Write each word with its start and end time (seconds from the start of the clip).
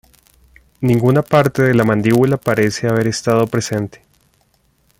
Ninguna 0.79 1.21
parte 1.21 1.61
de 1.61 1.75
la 1.75 1.83
mandíbula 1.83 2.37
parece 2.37 2.87
haber 2.87 3.05
estado 3.07 3.45
presente. 3.45 4.01